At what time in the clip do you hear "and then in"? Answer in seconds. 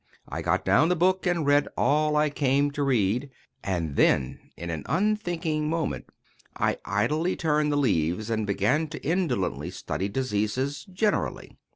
3.63-4.71